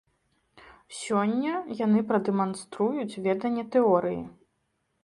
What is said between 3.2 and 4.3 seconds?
веданне тэорыі.